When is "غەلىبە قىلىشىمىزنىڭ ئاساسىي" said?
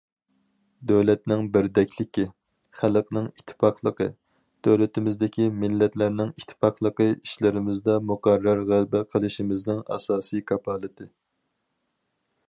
8.73-10.47